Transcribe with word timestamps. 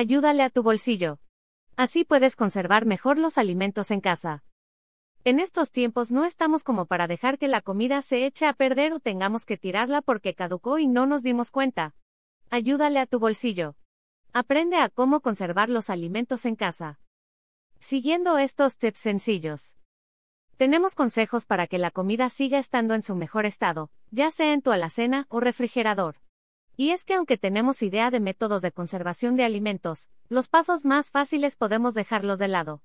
Ayúdale 0.00 0.42
a 0.42 0.48
tu 0.48 0.62
bolsillo. 0.62 1.18
Así 1.76 2.06
puedes 2.06 2.34
conservar 2.34 2.86
mejor 2.86 3.18
los 3.18 3.36
alimentos 3.36 3.90
en 3.90 4.00
casa. 4.00 4.42
En 5.24 5.38
estos 5.38 5.72
tiempos 5.72 6.10
no 6.10 6.24
estamos 6.24 6.64
como 6.64 6.86
para 6.86 7.06
dejar 7.06 7.36
que 7.36 7.48
la 7.48 7.60
comida 7.60 8.00
se 8.00 8.24
eche 8.24 8.46
a 8.46 8.54
perder 8.54 8.94
o 8.94 9.00
tengamos 9.00 9.44
que 9.44 9.58
tirarla 9.58 10.00
porque 10.00 10.32
caducó 10.32 10.78
y 10.78 10.86
no 10.86 11.04
nos 11.04 11.22
dimos 11.22 11.50
cuenta. 11.50 11.94
Ayúdale 12.48 12.98
a 12.98 13.04
tu 13.04 13.18
bolsillo. 13.18 13.76
Aprende 14.32 14.78
a 14.78 14.88
cómo 14.88 15.20
conservar 15.20 15.68
los 15.68 15.90
alimentos 15.90 16.46
en 16.46 16.56
casa. 16.56 16.98
Siguiendo 17.78 18.38
estos 18.38 18.78
tips 18.78 19.00
sencillos. 19.00 19.76
Tenemos 20.56 20.94
consejos 20.94 21.44
para 21.44 21.66
que 21.66 21.76
la 21.76 21.90
comida 21.90 22.30
siga 22.30 22.58
estando 22.58 22.94
en 22.94 23.02
su 23.02 23.16
mejor 23.16 23.44
estado, 23.44 23.90
ya 24.10 24.30
sea 24.30 24.54
en 24.54 24.62
tu 24.62 24.72
alacena 24.72 25.26
o 25.28 25.40
refrigerador. 25.40 26.16
Y 26.76 26.90
es 26.90 27.04
que 27.04 27.14
aunque 27.14 27.36
tenemos 27.36 27.82
idea 27.82 28.10
de 28.10 28.20
métodos 28.20 28.62
de 28.62 28.72
conservación 28.72 29.36
de 29.36 29.44
alimentos, 29.44 30.08
los 30.28 30.48
pasos 30.48 30.84
más 30.84 31.10
fáciles 31.10 31.56
podemos 31.56 31.94
dejarlos 31.94 32.38
de 32.38 32.48
lado. 32.48 32.82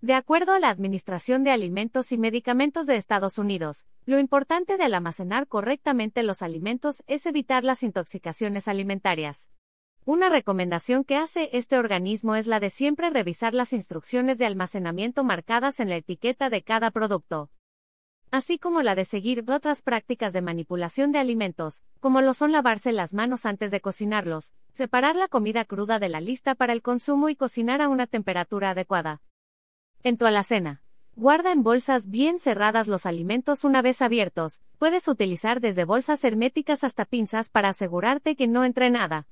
De 0.00 0.14
acuerdo 0.14 0.52
a 0.52 0.60
la 0.60 0.70
Administración 0.70 1.42
de 1.42 1.50
Alimentos 1.50 2.12
y 2.12 2.18
Medicamentos 2.18 2.86
de 2.86 2.94
Estados 2.94 3.36
Unidos, 3.36 3.84
lo 4.06 4.20
importante 4.20 4.76
del 4.76 4.94
almacenar 4.94 5.48
correctamente 5.48 6.22
los 6.22 6.40
alimentos 6.42 7.02
es 7.08 7.26
evitar 7.26 7.64
las 7.64 7.82
intoxicaciones 7.82 8.68
alimentarias. 8.68 9.50
Una 10.04 10.28
recomendación 10.28 11.02
que 11.02 11.16
hace 11.16 11.50
este 11.52 11.76
organismo 11.76 12.36
es 12.36 12.46
la 12.46 12.60
de 12.60 12.70
siempre 12.70 13.10
revisar 13.10 13.54
las 13.54 13.72
instrucciones 13.72 14.38
de 14.38 14.46
almacenamiento 14.46 15.24
marcadas 15.24 15.80
en 15.80 15.88
la 15.88 15.96
etiqueta 15.96 16.48
de 16.48 16.62
cada 16.62 16.92
producto 16.92 17.50
así 18.30 18.58
como 18.58 18.82
la 18.82 18.94
de 18.94 19.04
seguir 19.04 19.44
otras 19.50 19.82
prácticas 19.82 20.32
de 20.32 20.42
manipulación 20.42 21.12
de 21.12 21.18
alimentos, 21.18 21.82
como 22.00 22.20
lo 22.20 22.34
son 22.34 22.52
lavarse 22.52 22.92
las 22.92 23.14
manos 23.14 23.46
antes 23.46 23.70
de 23.70 23.80
cocinarlos, 23.80 24.52
separar 24.72 25.16
la 25.16 25.28
comida 25.28 25.64
cruda 25.64 25.98
de 25.98 26.08
la 26.08 26.20
lista 26.20 26.54
para 26.54 26.72
el 26.72 26.82
consumo 26.82 27.28
y 27.28 27.36
cocinar 27.36 27.80
a 27.80 27.88
una 27.88 28.06
temperatura 28.06 28.70
adecuada. 28.70 29.22
En 30.02 30.16
tu 30.16 30.26
alacena. 30.26 30.82
Guarda 31.16 31.50
en 31.50 31.64
bolsas 31.64 32.08
bien 32.10 32.38
cerradas 32.38 32.86
los 32.86 33.04
alimentos 33.04 33.64
una 33.64 33.82
vez 33.82 34.02
abiertos, 34.02 34.62
puedes 34.78 35.08
utilizar 35.08 35.60
desde 35.60 35.84
bolsas 35.84 36.22
herméticas 36.22 36.84
hasta 36.84 37.04
pinzas 37.04 37.50
para 37.50 37.70
asegurarte 37.70 38.36
que 38.36 38.46
no 38.46 38.64
entre 38.64 38.88
nada. 38.88 39.26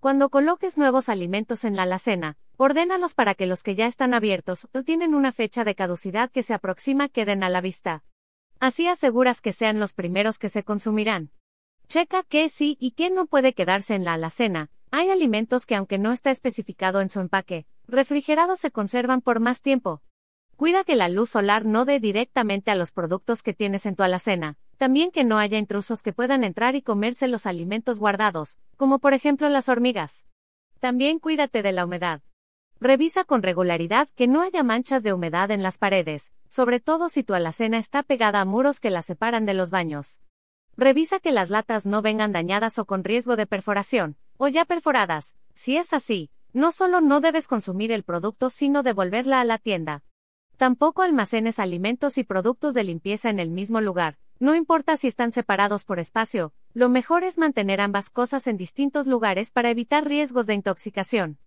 Cuando 0.00 0.30
coloques 0.30 0.78
nuevos 0.78 1.10
alimentos 1.10 1.64
en 1.64 1.76
la 1.76 1.82
alacena, 1.82 2.38
ordénalos 2.56 3.14
para 3.14 3.34
que 3.34 3.46
los 3.46 3.62
que 3.62 3.74
ya 3.74 3.86
están 3.86 4.14
abiertos 4.14 4.68
o 4.72 4.82
tienen 4.82 5.14
una 5.14 5.30
fecha 5.32 5.64
de 5.64 5.74
caducidad 5.74 6.30
que 6.30 6.42
se 6.42 6.54
aproxima 6.54 7.10
queden 7.10 7.42
a 7.42 7.50
la 7.50 7.60
vista. 7.60 8.02
Así 8.58 8.88
aseguras 8.88 9.40
que 9.40 9.52
sean 9.52 9.78
los 9.78 9.92
primeros 9.92 10.38
que 10.38 10.48
se 10.48 10.64
consumirán. 10.64 11.30
Checa 11.88 12.22
qué 12.22 12.48
sí 12.48 12.76
y 12.80 12.92
qué 12.92 13.10
no 13.10 13.26
puede 13.26 13.52
quedarse 13.52 13.94
en 13.94 14.04
la 14.04 14.14
alacena. 14.14 14.70
Hay 14.90 15.10
alimentos 15.10 15.66
que 15.66 15.74
aunque 15.74 15.98
no 15.98 16.12
está 16.12 16.30
especificado 16.30 17.00
en 17.00 17.08
su 17.08 17.20
empaque, 17.20 17.66
refrigerados 17.86 18.58
se 18.60 18.70
conservan 18.70 19.20
por 19.20 19.40
más 19.40 19.62
tiempo. 19.62 20.02
Cuida 20.56 20.84
que 20.84 20.96
la 20.96 21.08
luz 21.08 21.30
solar 21.30 21.66
no 21.66 21.84
dé 21.84 22.00
directamente 22.00 22.70
a 22.70 22.76
los 22.76 22.90
productos 22.90 23.42
que 23.42 23.52
tienes 23.52 23.84
en 23.84 23.94
tu 23.94 24.02
alacena. 24.02 24.56
También 24.78 25.10
que 25.10 25.22
no 25.22 25.38
haya 25.38 25.58
intrusos 25.58 26.02
que 26.02 26.12
puedan 26.12 26.44
entrar 26.44 26.76
y 26.76 26.82
comerse 26.82 27.28
los 27.28 27.46
alimentos 27.46 27.98
guardados, 27.98 28.58
como 28.76 28.98
por 28.98 29.12
ejemplo 29.12 29.48
las 29.48 29.68
hormigas. 29.68 30.26
También 30.80 31.18
cuídate 31.18 31.62
de 31.62 31.72
la 31.72 31.84
humedad. 31.84 32.22
Revisa 32.78 33.24
con 33.24 33.42
regularidad 33.42 34.08
que 34.16 34.26
no 34.26 34.42
haya 34.42 34.62
manchas 34.62 35.02
de 35.02 35.14
humedad 35.14 35.50
en 35.50 35.62
las 35.62 35.78
paredes, 35.78 36.32
sobre 36.50 36.78
todo 36.78 37.08
si 37.08 37.24
tu 37.24 37.32
alacena 37.32 37.78
está 37.78 38.02
pegada 38.02 38.42
a 38.42 38.44
muros 38.44 38.80
que 38.80 38.90
la 38.90 39.00
separan 39.00 39.46
de 39.46 39.54
los 39.54 39.70
baños. 39.70 40.20
Revisa 40.76 41.18
que 41.18 41.32
las 41.32 41.48
latas 41.48 41.86
no 41.86 42.02
vengan 42.02 42.32
dañadas 42.32 42.78
o 42.78 42.84
con 42.84 43.02
riesgo 43.02 43.36
de 43.36 43.46
perforación, 43.46 44.16
o 44.36 44.48
ya 44.48 44.66
perforadas. 44.66 45.36
Si 45.54 45.78
es 45.78 45.94
así, 45.94 46.30
no 46.52 46.70
solo 46.70 47.00
no 47.00 47.22
debes 47.22 47.48
consumir 47.48 47.92
el 47.92 48.02
producto 48.02 48.50
sino 48.50 48.82
devolverla 48.82 49.40
a 49.40 49.44
la 49.44 49.56
tienda. 49.56 50.02
Tampoco 50.58 51.00
almacenes 51.00 51.58
alimentos 51.58 52.18
y 52.18 52.24
productos 52.24 52.74
de 52.74 52.84
limpieza 52.84 53.30
en 53.30 53.40
el 53.40 53.48
mismo 53.48 53.80
lugar, 53.80 54.18
no 54.38 54.54
importa 54.54 54.98
si 54.98 55.08
están 55.08 55.32
separados 55.32 55.84
por 55.84 55.98
espacio, 55.98 56.52
lo 56.74 56.90
mejor 56.90 57.24
es 57.24 57.38
mantener 57.38 57.80
ambas 57.80 58.10
cosas 58.10 58.46
en 58.46 58.58
distintos 58.58 59.06
lugares 59.06 59.50
para 59.50 59.70
evitar 59.70 60.06
riesgos 60.06 60.46
de 60.46 60.52
intoxicación. 60.52 61.38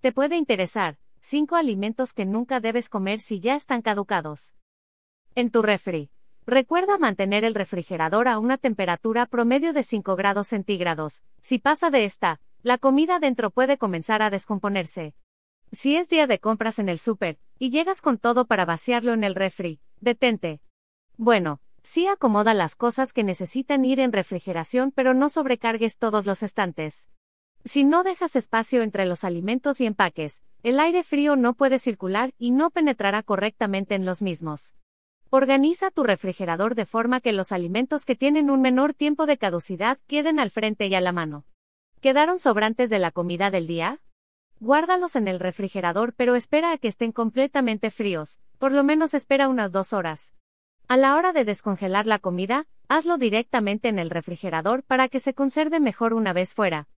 Te 0.00 0.12
puede 0.12 0.36
interesar, 0.36 0.96
5 1.20 1.56
alimentos 1.56 2.12
que 2.12 2.24
nunca 2.24 2.60
debes 2.60 2.88
comer 2.88 3.20
si 3.20 3.40
ya 3.40 3.56
están 3.56 3.82
caducados. 3.82 4.54
En 5.34 5.50
tu 5.50 5.60
refri. 5.60 6.10
Recuerda 6.46 6.98
mantener 6.98 7.44
el 7.44 7.54
refrigerador 7.54 8.28
a 8.28 8.38
una 8.38 8.58
temperatura 8.58 9.26
promedio 9.26 9.72
de 9.72 9.82
5 9.82 10.14
grados 10.14 10.46
centígrados. 10.46 11.22
Si 11.42 11.58
pasa 11.58 11.90
de 11.90 12.04
esta, 12.04 12.40
la 12.62 12.78
comida 12.78 13.18
dentro 13.18 13.50
puede 13.50 13.76
comenzar 13.76 14.22
a 14.22 14.30
descomponerse. 14.30 15.14
Si 15.72 15.96
es 15.96 16.08
día 16.08 16.28
de 16.28 16.38
compras 16.38 16.78
en 16.78 16.88
el 16.88 16.98
súper, 16.98 17.38
y 17.58 17.70
llegas 17.70 18.00
con 18.00 18.18
todo 18.18 18.46
para 18.46 18.64
vaciarlo 18.64 19.12
en 19.14 19.24
el 19.24 19.34
refri, 19.34 19.80
detente. 20.00 20.60
Bueno, 21.16 21.60
sí 21.82 22.06
acomoda 22.06 22.54
las 22.54 22.76
cosas 22.76 23.12
que 23.12 23.24
necesitan 23.24 23.84
ir 23.84 23.98
en 23.98 24.12
refrigeración 24.12 24.92
pero 24.92 25.12
no 25.12 25.28
sobrecargues 25.28 25.98
todos 25.98 26.24
los 26.24 26.44
estantes. 26.44 27.08
Si 27.68 27.84
no 27.84 28.02
dejas 28.02 28.34
espacio 28.34 28.80
entre 28.80 29.04
los 29.04 29.24
alimentos 29.24 29.82
y 29.82 29.84
empaques, 29.84 30.42
el 30.62 30.80
aire 30.80 31.02
frío 31.02 31.36
no 31.36 31.52
puede 31.52 31.78
circular 31.78 32.32
y 32.38 32.50
no 32.50 32.70
penetrará 32.70 33.22
correctamente 33.22 33.94
en 33.94 34.06
los 34.06 34.22
mismos. 34.22 34.74
Organiza 35.28 35.90
tu 35.90 36.02
refrigerador 36.02 36.74
de 36.74 36.86
forma 36.86 37.20
que 37.20 37.32
los 37.32 37.52
alimentos 37.52 38.06
que 38.06 38.16
tienen 38.16 38.48
un 38.48 38.62
menor 38.62 38.94
tiempo 38.94 39.26
de 39.26 39.36
caducidad 39.36 39.98
queden 40.06 40.40
al 40.40 40.50
frente 40.50 40.86
y 40.86 40.94
a 40.94 41.02
la 41.02 41.12
mano. 41.12 41.44
¿Quedaron 42.00 42.38
sobrantes 42.38 42.88
de 42.88 43.00
la 43.00 43.10
comida 43.10 43.50
del 43.50 43.66
día? 43.66 44.00
Guárdalos 44.60 45.14
en 45.14 45.28
el 45.28 45.38
refrigerador 45.38 46.14
pero 46.14 46.36
espera 46.36 46.72
a 46.72 46.78
que 46.78 46.88
estén 46.88 47.12
completamente 47.12 47.90
fríos, 47.90 48.40
por 48.56 48.72
lo 48.72 48.82
menos 48.82 49.12
espera 49.12 49.46
unas 49.46 49.72
dos 49.72 49.92
horas. 49.92 50.32
A 50.86 50.96
la 50.96 51.16
hora 51.16 51.34
de 51.34 51.44
descongelar 51.44 52.06
la 52.06 52.18
comida, 52.18 52.66
hazlo 52.88 53.18
directamente 53.18 53.88
en 53.88 53.98
el 53.98 54.08
refrigerador 54.08 54.84
para 54.84 55.10
que 55.10 55.20
se 55.20 55.34
conserve 55.34 55.80
mejor 55.80 56.14
una 56.14 56.32
vez 56.32 56.54
fuera. 56.54 56.88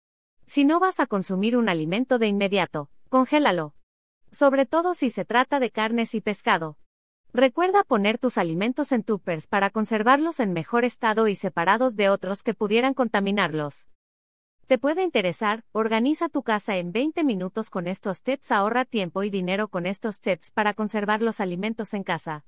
Si 0.45 0.65
no 0.65 0.79
vas 0.79 0.99
a 0.99 1.07
consumir 1.07 1.55
un 1.55 1.69
alimento 1.69 2.19
de 2.19 2.27
inmediato, 2.27 2.89
congélalo. 3.09 3.73
Sobre 4.31 4.65
todo 4.65 4.93
si 4.93 5.09
se 5.09 5.25
trata 5.25 5.59
de 5.59 5.71
carnes 5.71 6.15
y 6.15 6.21
pescado. 6.21 6.77
Recuerda 7.33 7.83
poner 7.83 8.17
tus 8.17 8.37
alimentos 8.37 8.91
en 8.91 9.03
tuppers 9.03 9.47
para 9.47 9.69
conservarlos 9.69 10.39
en 10.41 10.51
mejor 10.51 10.83
estado 10.83 11.27
y 11.29 11.35
separados 11.35 11.95
de 11.95 12.09
otros 12.09 12.43
que 12.43 12.53
pudieran 12.53 12.93
contaminarlos. 12.93 13.87
Te 14.67 14.77
puede 14.77 15.03
interesar, 15.03 15.63
organiza 15.71 16.29
tu 16.29 16.43
casa 16.43 16.77
en 16.77 16.91
20 16.91 17.23
minutos 17.23 17.69
con 17.69 17.87
estos 17.87 18.21
tips, 18.21 18.51
ahorra 18.51 18.85
tiempo 18.85 19.23
y 19.23 19.29
dinero 19.29 19.67
con 19.67 19.85
estos 19.85 20.21
tips 20.21 20.51
para 20.51 20.73
conservar 20.73 21.21
los 21.21 21.39
alimentos 21.39 21.93
en 21.93 22.03
casa. 22.03 22.45